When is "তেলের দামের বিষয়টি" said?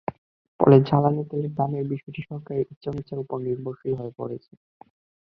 1.29-2.21